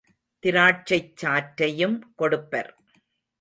திராட்சைச் 0.43 1.11
சாற்றையும் 1.15 1.97
கொடுப்பர். 2.17 2.71